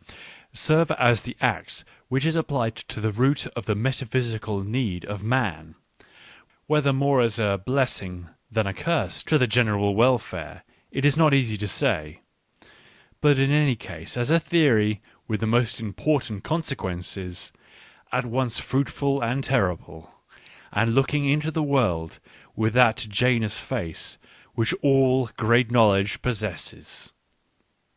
[0.52, 5.22] —serve as the axe which is applied to the root of the' metaphysical need' of
[5.22, 5.76] man,—
[6.66, 11.32] whether more as a blessing than a curse to the general welfare it is not
[11.32, 12.18] easy to say;
[13.20, 17.52] but in any case as a theory with the most important consequences,
[18.10, 20.10] at once fruitful and terrible,
[20.72, 22.18] and looking into the world
[22.56, 24.18] with that Janus face
[24.56, 27.12] which all great knowledge possesses."